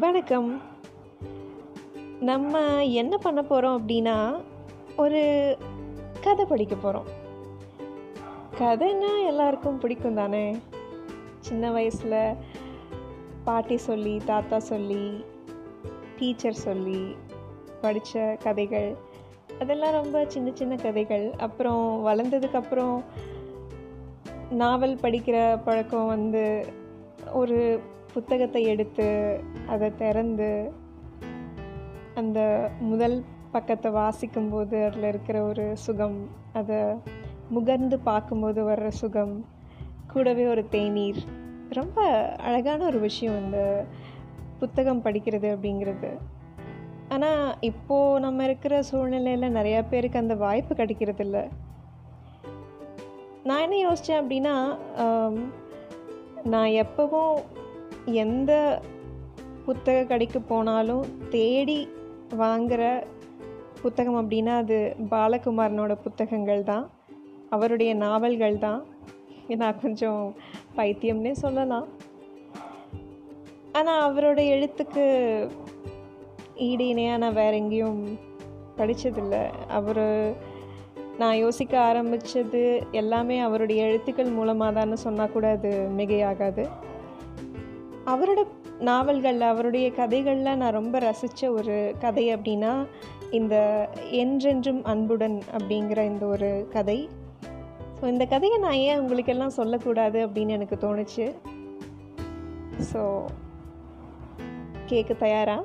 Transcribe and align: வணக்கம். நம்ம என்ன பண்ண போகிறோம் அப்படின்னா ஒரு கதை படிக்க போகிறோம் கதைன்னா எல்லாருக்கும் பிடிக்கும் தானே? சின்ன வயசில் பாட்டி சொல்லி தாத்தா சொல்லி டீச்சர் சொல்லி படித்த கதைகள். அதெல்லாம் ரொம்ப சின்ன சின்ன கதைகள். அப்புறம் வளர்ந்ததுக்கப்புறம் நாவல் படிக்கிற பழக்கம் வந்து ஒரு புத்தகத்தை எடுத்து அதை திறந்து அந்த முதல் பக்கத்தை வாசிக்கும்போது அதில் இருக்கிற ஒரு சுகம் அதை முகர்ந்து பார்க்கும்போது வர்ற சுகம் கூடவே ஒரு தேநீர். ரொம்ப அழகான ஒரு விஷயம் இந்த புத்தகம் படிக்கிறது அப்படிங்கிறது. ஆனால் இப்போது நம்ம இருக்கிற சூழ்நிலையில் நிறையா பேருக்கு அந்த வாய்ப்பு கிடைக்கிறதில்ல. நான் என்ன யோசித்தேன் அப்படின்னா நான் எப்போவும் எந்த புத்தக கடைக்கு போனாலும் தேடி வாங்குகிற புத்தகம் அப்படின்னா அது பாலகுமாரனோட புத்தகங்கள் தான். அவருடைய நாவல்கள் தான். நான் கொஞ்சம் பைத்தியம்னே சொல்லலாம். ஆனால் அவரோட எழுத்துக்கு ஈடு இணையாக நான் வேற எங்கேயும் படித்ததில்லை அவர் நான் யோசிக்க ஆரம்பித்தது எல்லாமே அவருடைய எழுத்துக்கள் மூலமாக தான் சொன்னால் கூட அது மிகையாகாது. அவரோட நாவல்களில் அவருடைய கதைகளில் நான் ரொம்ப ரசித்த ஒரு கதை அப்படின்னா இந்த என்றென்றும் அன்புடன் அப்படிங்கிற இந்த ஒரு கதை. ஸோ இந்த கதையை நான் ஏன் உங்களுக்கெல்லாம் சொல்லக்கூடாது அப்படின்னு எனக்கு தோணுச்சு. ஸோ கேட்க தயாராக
வணக்கம். 0.00 0.60
நம்ம 2.20 2.84
என்ன 2.84 3.16
பண்ண 3.16 3.42
போகிறோம் 3.42 3.80
அப்படின்னா 3.80 4.40
ஒரு 4.96 5.56
கதை 6.20 6.44
படிக்க 6.44 6.74
போகிறோம் 6.74 7.06
கதைன்னா 8.58 9.26
எல்லாருக்கும் 9.26 9.78
பிடிக்கும் 9.78 10.14
தானே? 10.14 10.56
சின்ன 11.40 11.70
வயசில் 11.70 12.34
பாட்டி 13.44 13.76
சொல்லி 13.76 14.20
தாத்தா 14.24 14.58
சொல்லி 14.58 15.24
டீச்சர் 16.18 16.52
சொல்லி 16.52 17.16
படித்த 17.80 18.36
கதைகள். 18.42 18.96
அதெல்லாம் 19.60 19.92
ரொம்ப 19.92 20.24
சின்ன 20.28 20.50
சின்ன 20.54 20.74
கதைகள். 20.74 21.32
அப்புறம் 21.38 22.06
வளர்ந்ததுக்கப்புறம் 22.06 23.02
நாவல் 24.50 24.98
படிக்கிற 25.02 25.62
பழக்கம் 25.64 26.06
வந்து 26.06 26.66
ஒரு 27.32 27.80
புத்தகத்தை 28.14 28.62
எடுத்து 28.72 29.06
அதை 29.66 29.88
திறந்து 29.96 30.50
அந்த 32.20 32.40
முதல் 32.90 33.16
பக்கத்தை 33.54 33.88
வாசிக்கும்போது 33.92 34.76
அதில் 34.88 35.06
இருக்கிற 35.10 35.36
ஒரு 35.42 35.64
சுகம் 35.84 36.18
அதை 36.52 36.80
முகர்ந்து 37.56 37.96
பார்க்கும்போது 38.02 38.60
வர்ற 38.68 38.88
சுகம் 39.00 39.34
கூடவே 40.12 40.44
ஒரு 40.46 40.62
தேநீர். 40.68 41.20
ரொம்ப 41.78 42.00
அழகான 42.46 42.80
ஒரு 42.84 42.98
விஷயம் 43.00 43.38
இந்த 43.44 43.60
புத்தகம் 44.60 45.04
படிக்கிறது 45.04 45.48
அப்படிங்கிறது. 45.54 46.10
ஆனால் 47.14 47.44
இப்போது 47.70 48.20
நம்ம 48.20 48.44
இருக்கிற 48.44 48.74
சூழ்நிலையில் 48.90 49.54
நிறையா 49.58 49.80
பேருக்கு 49.90 50.18
அந்த 50.18 50.34
வாய்ப்பு 50.44 50.74
கிடைக்கிறதில்ல. 50.74 51.38
நான் 53.48 53.64
என்ன 53.66 53.76
யோசித்தேன் 53.86 54.20
அப்படின்னா 54.22 54.56
நான் 56.44 56.76
எப்போவும் 56.82 57.34
எந்த 58.04 58.82
புத்தக 59.64 60.04
கடைக்கு 60.04 60.40
போனாலும் 60.40 61.04
தேடி 61.30 61.88
வாங்குகிற 62.36 63.06
புத்தகம் 63.82 64.30
அப்படின்னா 64.30 64.56
அது 64.56 64.96
பாலகுமாரனோட 65.10 65.96
புத்தகங்கள் 66.02 66.64
தான். 66.64 66.90
அவருடைய 67.50 67.94
நாவல்கள் 67.94 68.58
தான். 68.58 68.82
நான் 69.56 69.80
கொஞ்சம் 69.80 70.34
பைத்தியம்னே 70.76 71.30
சொல்லலாம். 71.30 71.86
ஆனால் 73.72 74.12
அவரோட 74.12 74.36
எழுத்துக்கு 74.36 75.04
ஈடு 76.54 76.86
இணையாக 76.86 77.18
நான் 77.18 77.32
வேற 77.32 77.56
எங்கேயும் 77.56 78.18
படித்ததில்லை 78.76 79.50
அவர் 79.66 80.36
நான் 81.18 81.34
யோசிக்க 81.34 81.80
ஆரம்பித்தது 81.80 82.82
எல்லாமே 82.90 83.38
அவருடைய 83.38 83.84
எழுத்துக்கள் 83.84 84.30
மூலமாக 84.30 84.72
தான் 84.72 84.96
சொன்னால் 84.96 85.32
கூட 85.32 85.48
அது 85.48 85.88
மிகையாகாது. 85.96 86.68
அவரோட 88.06 88.46
நாவல்களில் 88.78 89.40
அவருடைய 89.40 89.92
கதைகளில் 89.92 90.56
நான் 90.56 90.72
ரொம்ப 90.72 90.98
ரசித்த 90.98 91.50
ஒரு 91.50 91.94
கதை 91.98 92.34
அப்படின்னா 92.34 92.86
இந்த 93.30 93.88
என்றென்றும் 94.10 94.84
அன்புடன் 94.84 95.42
அப்படிங்கிற 95.58 96.04
இந்த 96.04 96.26
ஒரு 96.26 96.66
கதை. 96.70 97.08
ஸோ 98.00 98.06
இந்த 98.08 98.24
கதையை 98.24 98.58
நான் 98.58 98.72
ஏன் 98.72 98.98
உங்களுக்கெல்லாம் 98.98 99.50
சொல்லக்கூடாது 99.50 100.26
அப்படின்னு 100.26 100.48
எனக்கு 100.48 100.76
தோணுச்சு. 100.76 101.34
ஸோ 102.92 103.22
கேட்க 104.86 105.14
தயாராக 105.14 105.62